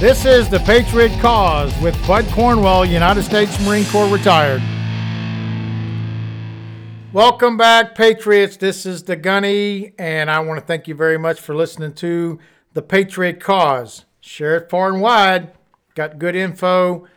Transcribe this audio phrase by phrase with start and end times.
[0.00, 4.62] This is the Patriot Cause with Bud Cornwell, United States Marine Corps retired.
[7.12, 8.56] Welcome back, Patriots.
[8.56, 12.38] This is the Gunny, and I want to thank you very much for listening to
[12.74, 14.04] the Patriot Cause.
[14.20, 15.50] Share it far and wide.
[15.96, 17.08] Got good info.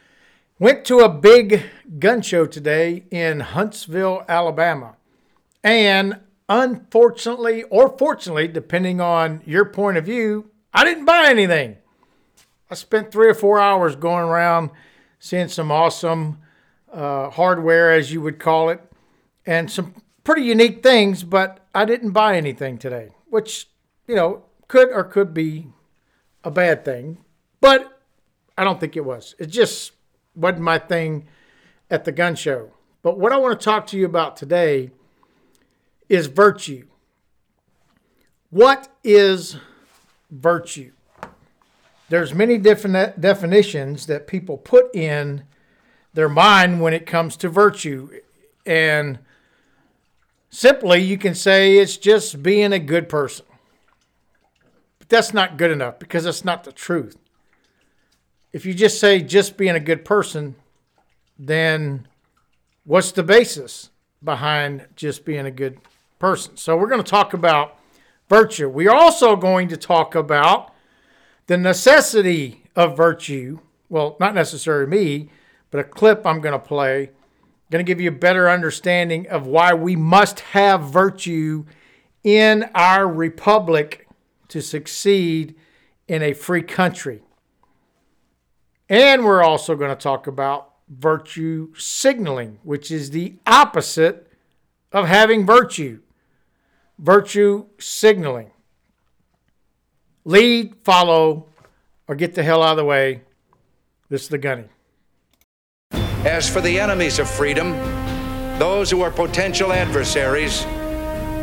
[0.57, 1.63] Went to a big
[1.99, 4.95] gun show today in Huntsville, Alabama.
[5.63, 6.19] And
[6.49, 11.77] unfortunately, or fortunately, depending on your point of view, I didn't buy anything.
[12.69, 14.71] I spent three or four hours going around
[15.19, 16.39] seeing some awesome
[16.91, 18.81] uh, hardware, as you would call it,
[19.45, 23.67] and some pretty unique things, but I didn't buy anything today, which,
[24.07, 25.67] you know, could or could be
[26.43, 27.19] a bad thing,
[27.59, 28.01] but
[28.57, 29.35] I don't think it was.
[29.37, 29.91] It just
[30.35, 31.27] wasn't my thing
[31.89, 32.71] at the gun show.
[33.01, 34.91] But what I want to talk to you about today
[36.11, 36.87] is virtue.
[38.49, 39.57] What is
[40.29, 40.91] virtue?
[42.11, 45.43] there's many different definitions that people put in
[46.13, 48.09] their mind when it comes to virtue.
[48.65, 49.19] And
[50.49, 53.45] simply, you can say it's just being a good person.
[54.99, 57.15] But that's not good enough because that's not the truth.
[58.51, 60.55] If you just say just being a good person,
[61.39, 62.09] then
[62.83, 63.89] what's the basis
[64.21, 65.79] behind just being a good
[66.21, 66.55] person?
[66.55, 67.77] So, we're going to talk about
[68.29, 68.69] virtue.
[68.69, 70.73] We are also going to talk about
[71.47, 75.29] the necessity of virtue, well, not necessarily me,
[75.69, 77.09] but a clip I'm going to play,
[77.71, 81.65] going to give you a better understanding of why we must have virtue
[82.23, 84.07] in our republic
[84.49, 85.55] to succeed
[86.07, 87.21] in a free country.
[88.89, 94.29] And we're also going to talk about virtue signaling, which is the opposite
[94.91, 96.01] of having virtue.
[97.01, 98.51] Virtue signaling
[100.23, 101.47] lead, follow,
[102.07, 103.21] or get the hell out of the way.
[104.09, 104.65] This is the gunny.
[106.25, 107.71] As for the enemies of freedom,
[108.59, 110.63] those who are potential adversaries,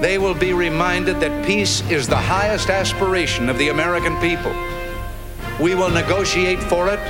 [0.01, 4.53] they will be reminded that peace is the highest aspiration of the American people.
[5.61, 7.01] We will negotiate for it,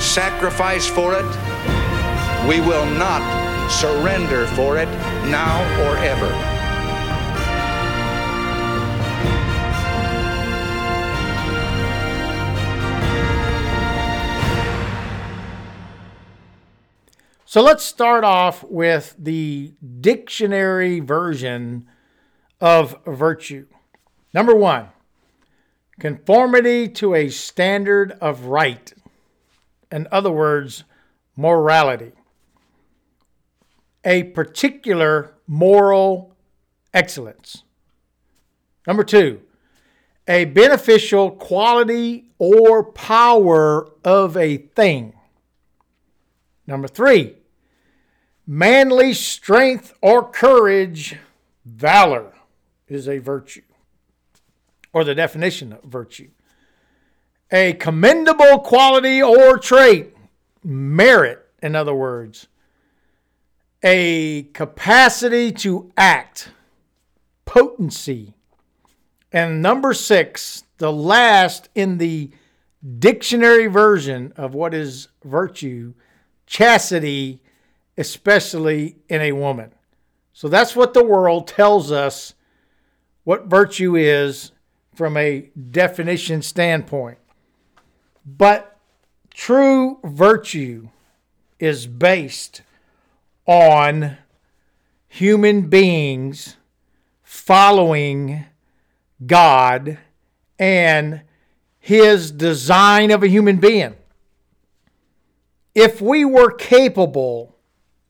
[0.00, 1.26] sacrifice for it.
[2.48, 3.20] We will not
[3.70, 4.88] surrender for it
[5.28, 6.49] now or ever.
[17.50, 21.88] So let's start off with the dictionary version
[22.60, 23.66] of virtue.
[24.32, 24.90] Number one,
[25.98, 28.92] conformity to a standard of right.
[29.90, 30.84] In other words,
[31.36, 32.12] morality.
[34.04, 36.36] A particular moral
[36.94, 37.64] excellence.
[38.86, 39.40] Number two,
[40.28, 45.14] a beneficial quality or power of a thing.
[46.68, 47.38] Number three,
[48.50, 51.16] manly strength or courage,
[51.64, 52.32] valor
[52.88, 53.62] is a virtue,
[54.92, 56.28] or the definition of virtue.
[57.52, 60.16] A commendable quality or trait,
[60.64, 62.48] merit, in other words.
[63.84, 66.50] A capacity to act,
[67.44, 68.34] potency.
[69.30, 72.32] And number six, the last in the
[72.98, 75.94] dictionary version of what is virtue,
[76.46, 77.42] chastity
[78.00, 79.70] especially in a woman.
[80.32, 82.34] So that's what the world tells us
[83.24, 84.52] what virtue is
[84.94, 87.18] from a definition standpoint.
[88.24, 88.78] But
[89.34, 90.88] true virtue
[91.58, 92.62] is based
[93.44, 94.16] on
[95.06, 96.56] human beings
[97.22, 98.46] following
[99.26, 99.98] God
[100.58, 101.20] and
[101.78, 103.94] his design of a human being.
[105.74, 107.49] If we were capable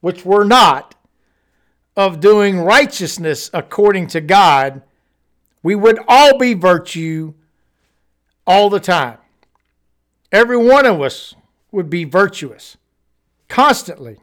[0.01, 0.95] which we're not,
[1.95, 4.81] of doing righteousness according to God,
[5.63, 7.33] we would all be virtue
[8.45, 9.17] all the time.
[10.31, 11.35] Every one of us
[11.71, 12.77] would be virtuous
[13.47, 14.17] constantly.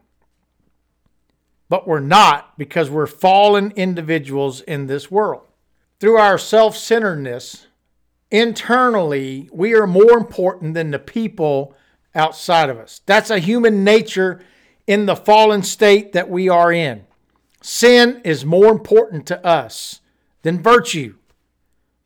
[1.69, 5.42] But we're not because we're fallen individuals in this world.
[6.00, 7.66] Through our self centeredness,
[8.31, 11.74] internally, we are more important than the people
[12.14, 13.02] outside of us.
[13.04, 14.40] That's a human nature
[14.88, 17.05] in the fallen state that we are in.
[17.62, 20.00] Sin is more important to us
[20.43, 21.14] than virtue,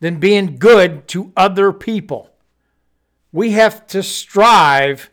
[0.00, 2.30] than being good to other people.
[3.30, 5.10] We have to strive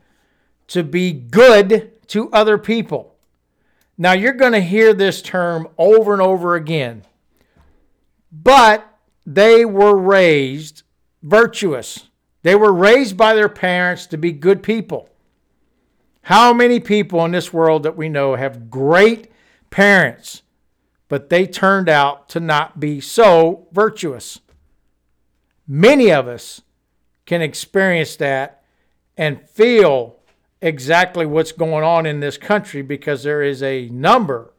[0.68, 3.16] to be good to other people,
[3.98, 7.04] Now, you're going to hear this term over and over again,
[8.32, 10.84] but they were raised
[11.22, 12.08] virtuous.
[12.42, 15.10] They were raised by their parents to be good people.
[16.30, 19.32] How many people in this world that we know have great
[19.72, 20.44] parents,
[21.08, 24.40] but they turned out to not be so virtuous?
[25.68, 26.62] Many of us
[27.26, 28.62] can experience that
[29.18, 30.18] and feel
[30.62, 34.54] exactly what's going on in this country because there is a number,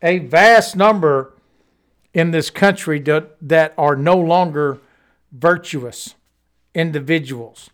[0.00, 1.34] a vast number
[2.14, 4.78] in this country that, are no longer
[5.32, 6.14] virtuous
[6.76, 7.70] individuals.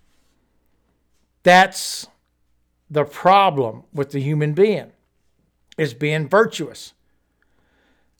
[1.42, 2.06] That's
[2.94, 4.92] the problem with the human being
[5.76, 6.94] is being virtuous.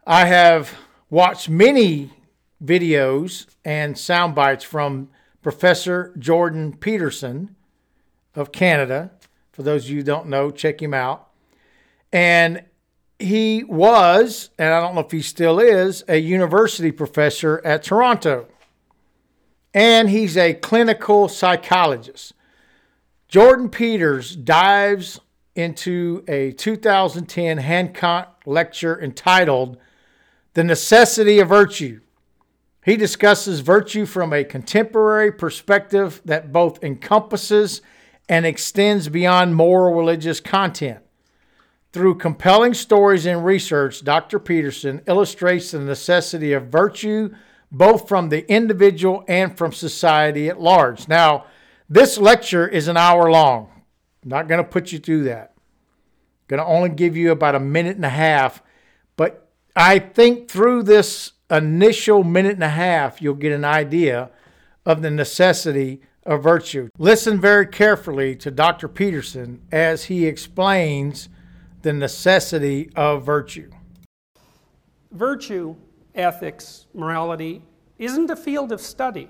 [0.04, 0.74] I have
[1.08, 2.10] watched many
[2.62, 5.10] videos and sound bites from
[5.42, 7.54] Professor Jordan Peterson
[8.34, 9.12] of Canada.
[9.52, 11.28] For those of you who don't know, check him out.
[12.12, 12.64] And
[13.20, 18.48] he was, and I don't know if he still is, a university professor at Toronto.
[19.72, 22.32] And he's a clinical psychologist.
[23.34, 25.18] Jordan Peters dives
[25.56, 29.76] into a 2010 Hancock lecture entitled
[30.52, 31.98] The Necessity of Virtue
[32.84, 37.82] he discusses virtue from a contemporary perspective that both encompasses
[38.28, 41.00] and extends beyond moral religious content.
[41.92, 44.38] Through compelling stories and research, Dr.
[44.38, 47.34] Peterson illustrates the necessity of virtue
[47.72, 51.08] both from the individual and from society at large.
[51.08, 51.46] Now,
[51.88, 53.70] this lecture is an hour long.
[54.22, 55.52] I'm not going to put you through that.
[55.56, 58.62] I'm going to only give you about a minute and a half,
[59.16, 64.30] but I think through this initial minute and a half, you'll get an idea
[64.86, 66.88] of the necessity of virtue.
[66.98, 68.88] Listen very carefully to Dr.
[68.88, 71.28] Peterson as he explains
[71.82, 73.70] the necessity of virtue.
[75.12, 75.76] Virtue,
[76.14, 77.62] ethics, morality
[77.98, 79.28] isn't a field of study.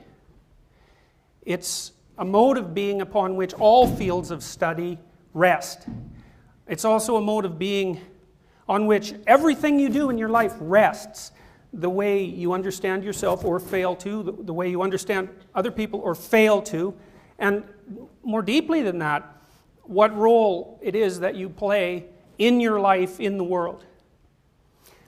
[1.42, 4.98] It's a mode of being upon which all fields of study
[5.32, 5.86] rest.
[6.66, 8.00] It's also a mode of being
[8.68, 11.32] on which everything you do in your life rests
[11.72, 16.14] the way you understand yourself or fail to, the, way you understand other people or
[16.14, 16.94] fail to,
[17.38, 17.64] and
[18.22, 19.42] more deeply than that,
[19.82, 22.06] what role it is that you play
[22.38, 23.84] in your life in the world.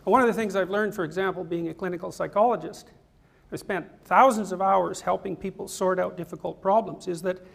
[0.04, 2.90] one of the things I've learned, for example, being a clinical psychologist,
[3.52, 7.46] I've spent thousands of hours helping people sort out difficult problems, is that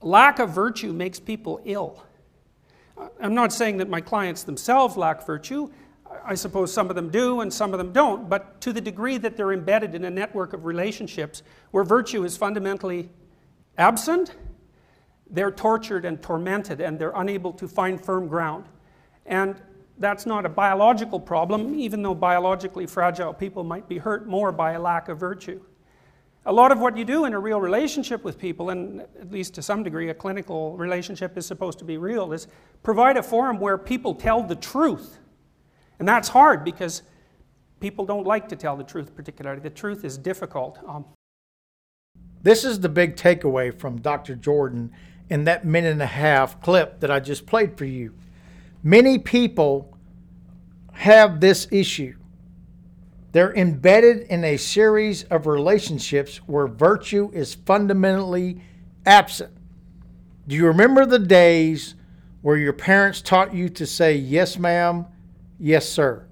[0.00, 2.02] lack of virtue makes people ill.
[3.20, 5.70] I'm not saying that my clients themselves lack virtue.
[6.24, 9.18] I suppose some of them do and some of them don't, but to the degree
[9.18, 13.10] that they're embedded in a network of relationships where virtue is fundamentally
[13.76, 14.34] absent,
[15.28, 18.66] they're tortured and tormented and they're unable to find firm ground.
[19.26, 19.60] And
[19.98, 24.72] that's not a biological problem, even though biologically fragile people might be hurt more by
[24.72, 25.60] a lack of virtue.
[26.46, 29.54] A lot of what you do in a real relationship with people, and at least
[29.54, 32.48] to some degree a clinical relationship is supposed to be real, is
[32.82, 35.18] provide a forum where people tell the truth
[35.98, 37.02] and that's hard because
[37.80, 39.60] people don't like to tell the truth, particularly.
[39.60, 40.78] The truth is difficult.
[40.86, 41.04] Um,
[42.42, 44.34] this is the big takeaway from Dr.
[44.34, 44.92] Jordan
[45.30, 48.14] in that minute and a half clip that I just played for you.
[48.84, 49.98] Many people
[50.92, 52.14] have this issue.
[53.32, 58.60] They're embedded in a series of relationships where virtue is fundamentally
[59.04, 59.52] absent.
[60.46, 61.96] Do you remember the days
[62.42, 65.06] where your parents taught you to say yes, ma'am,
[65.58, 66.26] Yes, sir.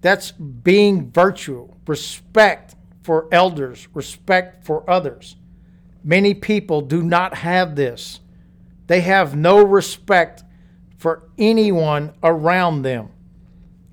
[0.00, 5.36] That's being virtual, respect for elders, respect for others.
[6.04, 8.20] Many people do not have this.
[8.86, 10.44] They have no respect
[10.98, 13.08] for anyone around them.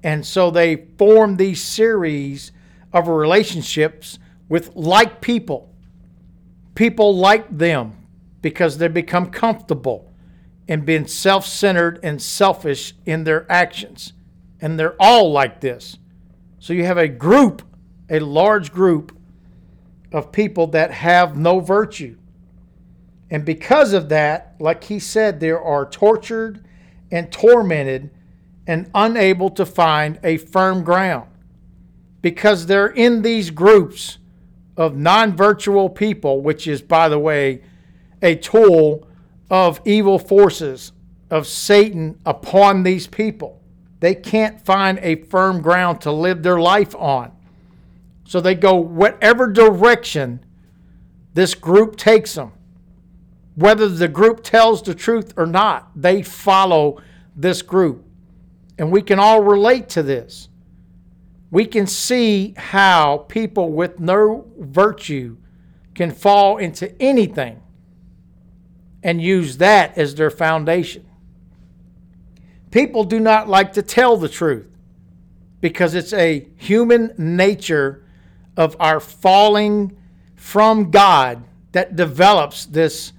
[0.04, 2.52] And so they form these series
[2.92, 4.20] of relationships
[4.50, 5.74] with like people.
[6.76, 8.08] People like them
[8.42, 10.12] because they become comfortable
[10.68, 14.14] in being self centered and selfish in their actions
[14.66, 15.98] and they're all like this.
[16.58, 17.62] So you have a group,
[18.10, 19.16] a large group
[20.12, 22.18] of people that have no virtue.
[23.30, 26.65] And because of that, like he said, they are tortured
[27.12, 28.10] and tormented
[28.68, 31.30] and unable to find a firm ground
[32.22, 34.18] because they're in these groups
[34.78, 37.62] of non virtual people, which is, by the way,
[38.22, 39.08] a tool
[39.50, 40.92] of evil forces
[41.30, 43.62] of Satan upon these people.
[44.00, 47.32] They can't find a firm ground to live their life on.
[48.26, 50.44] So they go whatever direction
[51.34, 52.52] this group takes them.
[53.56, 57.02] Whether the group tells the truth or not, they follow
[57.36, 58.06] this group.
[58.78, 60.50] And we can all relate to this.
[61.52, 65.38] We can see how people with no virtue
[65.94, 67.62] can fall into anything
[69.02, 71.06] and use that as their foundation.
[72.72, 74.76] People do not like to tell the truth
[75.62, 78.04] because it's a human nature
[78.58, 79.96] of our falling
[80.36, 83.14] from God that develops this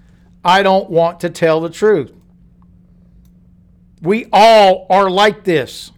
[0.47, 2.13] I don't want to tell the truth.
[4.01, 5.91] We all are like this.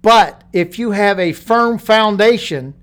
[0.00, 2.74] But if you have a firm foundation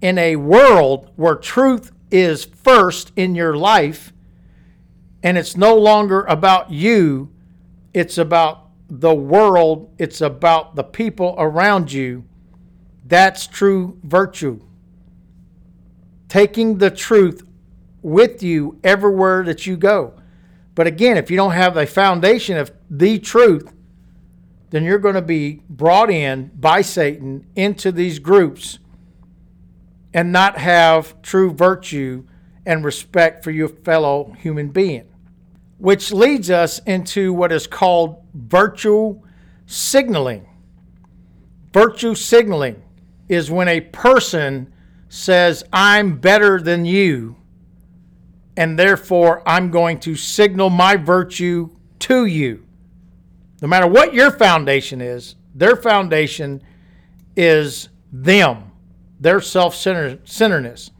[0.00, 4.12] in a world where truth is first in your life,
[5.24, 7.28] and it's no longer about you,
[7.92, 12.24] it's about the world, it's about the people around you,
[13.04, 14.60] that's true virtue.
[16.28, 17.42] Taking the truth
[18.02, 20.14] with you everywhere that you go.
[20.74, 23.72] But again, if you don't have a foundation of the truth,
[24.70, 28.78] then you're going to be brought in by Satan into these groups
[30.14, 32.24] and not have true virtue
[32.64, 35.04] and respect for your fellow human being.
[35.78, 39.20] Which leads us into what is called virtue
[39.66, 40.46] signaling.
[41.72, 42.82] Virtue signaling
[43.28, 44.72] is when a person
[45.08, 47.36] says, I'm better than you
[48.56, 52.64] and therefore I'm going to signal my virtue to you.
[53.60, 56.62] No matter what your foundation is, their foundation
[57.36, 58.72] is them,
[59.20, 60.90] their self centeredness.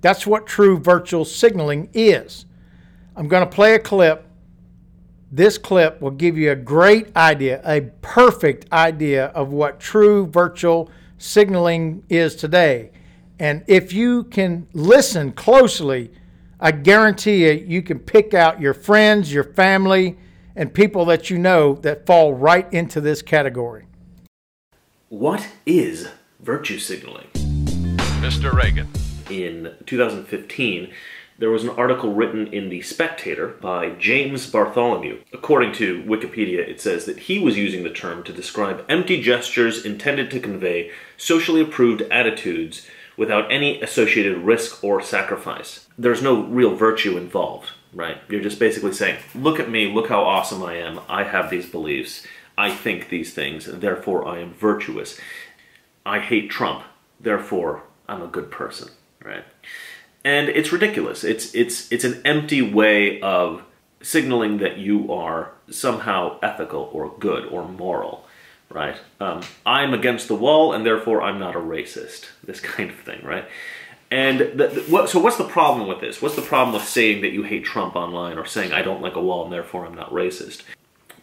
[0.00, 2.46] That's what true virtual signaling is.
[3.14, 4.26] I'm going to play a clip.
[5.30, 10.90] This clip will give you a great idea, a perfect idea of what true virtual
[11.18, 12.90] signaling is today.
[13.38, 16.10] And if you can listen closely,
[16.64, 20.16] I guarantee you, you can pick out your friends, your family,
[20.54, 23.86] and people that you know that fall right into this category.
[25.08, 27.26] What is virtue signaling?
[28.22, 28.52] Mr.
[28.52, 28.88] Reagan.
[29.28, 30.92] In 2015,
[31.36, 35.18] there was an article written in The Spectator by James Bartholomew.
[35.32, 39.84] According to Wikipedia, it says that he was using the term to describe empty gestures
[39.84, 45.88] intended to convey socially approved attitudes without any associated risk or sacrifice.
[45.98, 48.18] There's no real virtue involved, right?
[48.28, 51.68] You're just basically saying, look at me, look how awesome I am, I have these
[51.68, 55.18] beliefs, I think these things, therefore I am virtuous.
[56.04, 56.84] I hate Trump,
[57.20, 58.90] therefore I'm a good person,
[59.24, 59.44] right?
[60.24, 61.24] And it's ridiculous.
[61.24, 63.62] It's it's it's an empty way of
[64.02, 68.24] signaling that you are somehow ethical or good or moral
[68.72, 68.96] right?
[69.20, 72.26] Um, I'm against the wall, and therefore I'm not a racist.
[72.42, 73.44] This kind of thing, right?
[74.12, 76.20] And the, the, what, so, what's the problem with this?
[76.20, 79.16] What's the problem with saying that you hate Trump online or saying I don't like
[79.16, 80.64] a wall and therefore I'm not racist?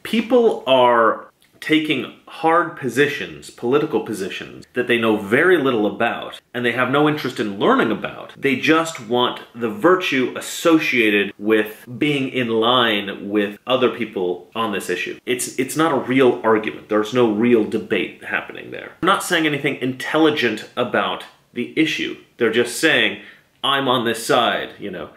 [0.02, 1.30] People are
[1.62, 7.08] taking hard positions, political positions, that they know very little about and they have no
[7.08, 8.34] interest in learning about.
[8.36, 14.90] They just want the virtue associated with being in line with other people on this
[14.90, 15.20] issue.
[15.28, 16.90] It's it's not a real argument.
[16.90, 18.94] There's no real debate happening there.
[19.04, 21.26] I'm not saying anything intelligent about
[21.60, 22.18] the issue.
[22.38, 23.22] They're just saying
[23.64, 25.10] I'm on this side, you know.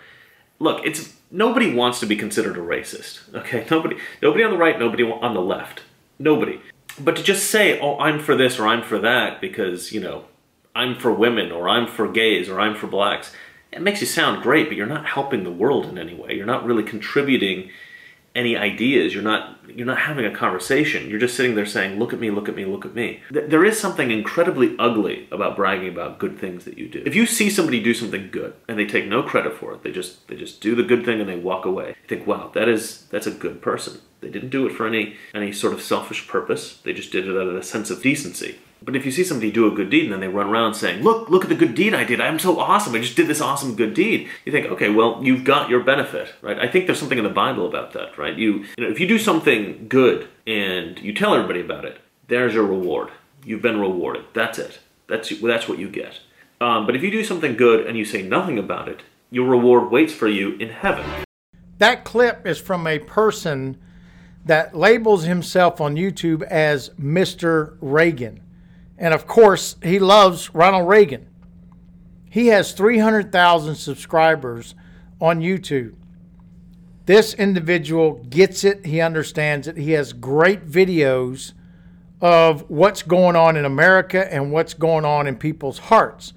[0.59, 3.35] Look, it's nobody wants to be considered a racist.
[3.35, 3.67] Okay?
[3.71, 5.83] Nobody nobody on the right, nobody on the left
[6.23, 6.61] Nobody.
[7.01, 10.27] But to just say, oh, I'm for this or I'm for that because, you know,
[10.75, 13.33] I'm for women or I'm for gays or I'm for blacks,
[13.73, 16.35] it makes you sound great, but you're not helping the world in any way.
[16.35, 17.71] You're not really contributing
[18.35, 19.15] any ideas.
[19.15, 21.09] You're not you're not having a conversation.
[21.09, 23.65] You're just sitting there saying, "Look at me, look at me, look at me." There
[23.65, 27.03] is something incredibly ugly about bragging about good things that you do.
[27.07, 29.93] If you see somebody do something good and they take no credit for it, they
[29.93, 31.89] just they just do the good thing and they walk away.
[31.89, 35.17] You think, "Wow, that is that's a good person." They didn't do it for any
[35.35, 36.79] any sort of selfish purpose.
[36.85, 38.57] They just did it out of a sense of decency.
[38.85, 41.03] But if you see somebody do a good deed and then they run around saying,
[41.03, 42.21] "Look, look at the good deed I did.
[42.21, 42.95] I'm so awesome.
[42.95, 46.35] I just did this awesome good deed." You think, "Okay, well, you've got your benefit,
[46.43, 48.37] right?" I think there's something in the Bible about that, right?
[48.37, 51.99] You, you know, if you do something good and you tell everybody about it,
[52.29, 53.11] there's your reward.
[53.45, 54.25] You've been rewarded.
[54.33, 54.79] That's it.
[55.07, 56.21] That's that's what you get.
[56.61, 59.91] Um, but if you do something good and you say nothing about it, your reward
[59.91, 61.05] waits for you in heaven.
[61.79, 63.79] That clip is from a person
[64.45, 67.77] that labels himself on YouTube as Mr.
[67.81, 68.42] Reagan.
[69.03, 71.27] And of course, he loves Ronald Reagan.
[72.31, 74.77] He has 300,000 subscribers
[75.21, 75.97] on YouTube.
[77.07, 79.77] This individual gets it, he understands it.
[79.77, 81.53] He has great videos
[82.21, 86.33] of what's going on in America and what's going on in people's hearts.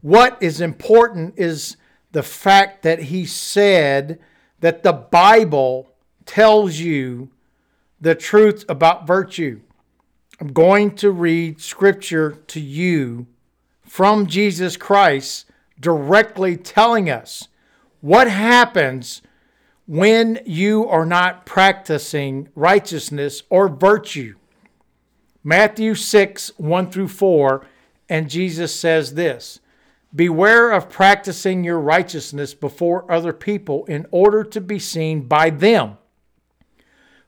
[0.00, 1.76] What is important is
[2.12, 4.18] the fact that he said
[4.60, 5.92] that the Bible
[6.24, 7.28] tells you
[8.00, 9.60] the truth about virtue.
[10.40, 13.26] I'm going to read scripture to you
[13.82, 15.46] from Jesus Christ
[15.80, 17.48] directly telling us
[18.00, 19.20] what happens
[19.86, 24.36] when you are not practicing righteousness or virtue.
[25.42, 27.66] Matthew 6, 1 through 4,
[28.08, 29.58] and Jesus says this
[30.14, 35.98] Beware of practicing your righteousness before other people in order to be seen by them.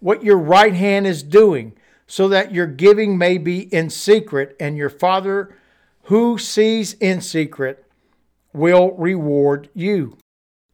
[0.00, 1.74] what your right hand is doing,
[2.06, 5.54] so that your giving may be in secret, and your Father
[6.04, 7.84] who sees in secret
[8.54, 10.16] will reward you.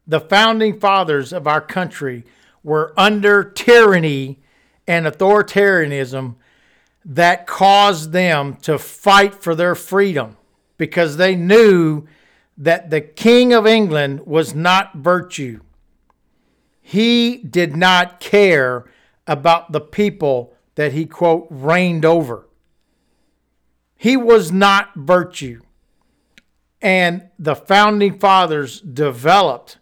[0.06, 2.24] The founding fathers of our country
[2.62, 4.38] were under tyranny
[4.86, 6.36] and authoritarianism
[7.04, 10.36] that caused them to fight for their freedom
[10.78, 12.06] because they knew
[12.56, 15.60] that the King of England was not virtue.
[16.80, 18.84] He did not care
[19.26, 22.48] about the people that he, quote, reigned over.
[23.96, 25.62] He was not virtue.
[26.82, 29.78] And the founding fathers developed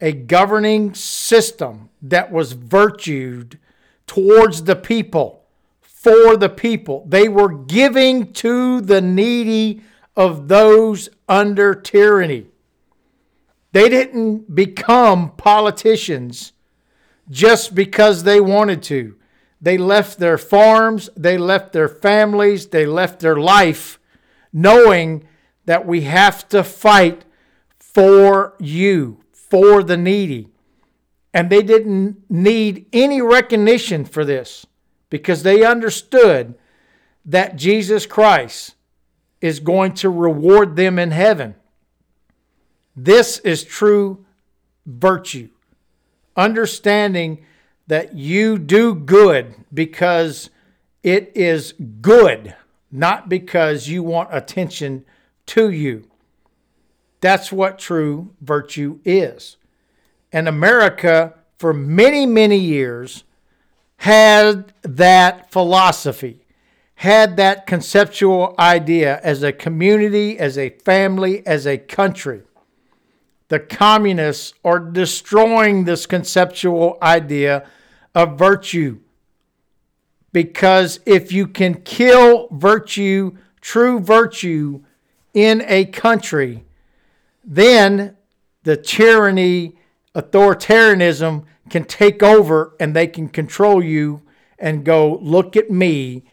[0.00, 3.60] a governing system that was virtued
[4.06, 5.44] towards the people,
[5.80, 7.06] for the people.
[7.08, 9.82] They were giving to the needy
[10.16, 12.48] of those under tyranny.
[13.70, 16.52] They didn't become politicians
[17.30, 19.16] just because they wanted to.
[19.60, 24.00] They left their farms, they left their families, they left their life,
[24.52, 25.26] knowing
[25.66, 27.24] that we have to fight
[27.78, 30.48] for you, for the needy.
[31.32, 34.66] And they didn't need any recognition for this
[35.08, 36.54] because they understood
[37.24, 38.74] that Jesus Christ
[39.40, 41.54] is going to reward them in heaven.
[42.96, 44.24] This is true
[44.86, 45.48] virtue.
[46.36, 47.44] Understanding
[47.86, 50.50] that you do good because
[51.02, 52.54] it is good,
[52.90, 55.04] not because you want attention
[55.46, 56.08] to you.
[57.20, 59.56] That's what true virtue is.
[60.32, 63.24] And America, for many, many years,
[63.96, 66.42] had that philosophy
[67.02, 72.42] had that conceptual idea as a community, as a family, as a country.
[73.52, 77.68] The communists are destroying this conceptual idea
[78.14, 79.00] of virtue.
[80.32, 84.84] Because if you can kill virtue, true virtue,
[85.34, 86.64] in a country,
[87.44, 88.16] then
[88.62, 89.76] the tyranny,
[90.14, 94.22] authoritarianism can take over and they can control you
[94.58, 96.24] and go, look at me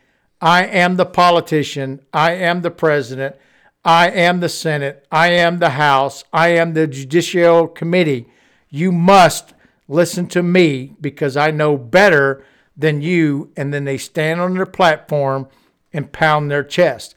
[0.42, 2.00] I am the politician.
[2.14, 3.36] I am the president.
[3.84, 5.06] I am the Senate.
[5.12, 6.24] I am the House.
[6.34, 8.28] I am the Judicial Committee.
[8.70, 9.54] You must
[9.88, 12.44] listen to me because I know better
[12.76, 13.52] than you.
[13.56, 15.48] And then they stand on their platform
[15.94, 17.16] and pound their chest.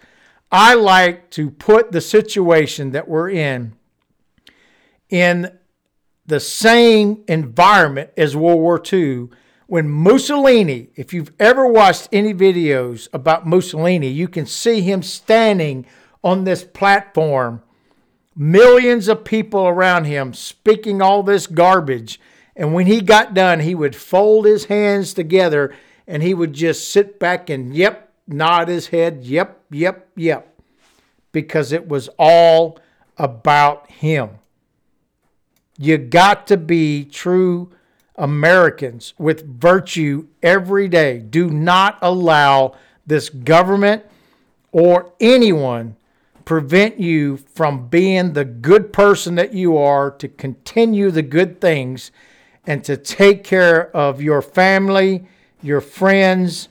[0.51, 3.75] I like to put the situation that we're in
[5.09, 5.59] in
[6.27, 9.29] the same environment as World War II
[9.67, 15.87] when Mussolini, if you've ever watched any videos about Mussolini, you can see him standing
[16.23, 17.63] on this platform,
[18.37, 22.21] millions of people around him speaking all this garbage.
[22.55, 25.75] And when he got done, he would fold his hands together
[26.07, 30.61] and he would just sit back and, yep, nod his head, yep, yep, yep,
[31.33, 32.79] because it was all
[33.17, 34.31] about him.
[35.79, 37.71] You got to be true
[38.17, 41.19] Americans with virtue every day.
[41.19, 44.05] Do not allow this government
[44.71, 45.97] or anyone
[46.45, 52.11] prevent you from being the good person that you are to continue the good things
[52.67, 55.25] and to take care of your family,
[55.63, 56.69] your friends,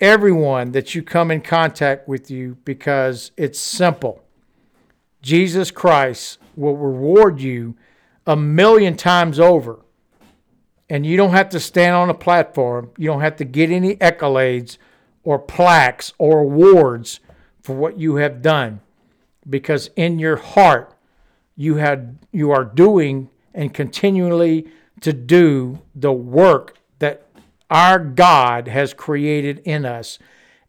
[0.00, 4.22] everyone that you come in contact with you because it's simple.
[5.22, 7.74] Jesus Christ will reward you
[8.26, 9.80] a million times over
[10.88, 12.90] and you don't have to stand on a platform.
[12.96, 14.78] You don't have to get any accolades
[15.22, 17.20] or plaques or awards
[17.62, 18.80] for what you have done
[19.48, 20.94] because in your heart
[21.56, 24.68] you had you are doing and continually
[25.00, 27.26] to do the work that
[27.68, 30.18] our God has created in us.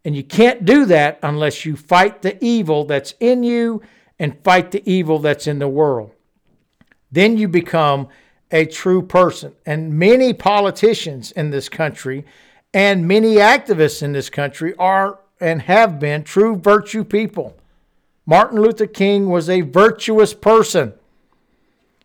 [0.03, 3.81] And you can't do that unless you fight the evil that's in you
[4.19, 6.11] and fight the evil that's in the world.
[7.11, 8.07] Then you become
[8.51, 9.53] a true person.
[9.65, 12.25] And many politicians in this country
[12.73, 17.57] and many activists in this country are and have been true virtue people.
[18.25, 20.93] Martin Luther King was a virtuous person.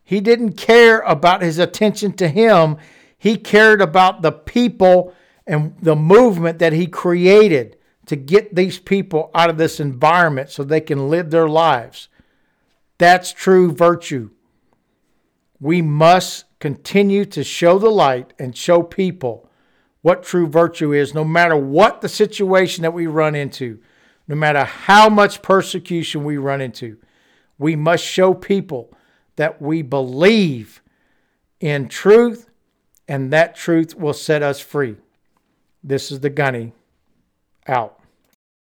[0.03, 2.77] He didn't care about his attention to him,
[3.19, 5.15] he cared about the people
[5.47, 7.77] and the movement that he created
[8.07, 12.09] to get these people out of this environment so they can live their lives.
[12.99, 14.31] That's true virtue.
[15.61, 19.49] We must continue to show the light and show people
[20.03, 23.81] what true virtue is, no matter what the situation that we run into,
[24.29, 26.99] no matter how much persecution we run into.
[27.59, 28.93] We must show people
[29.37, 30.83] that we believe
[31.61, 32.51] in truth,
[33.09, 34.97] and that truth will set us free.
[35.83, 36.73] This is the Gunny
[37.67, 38.01] out.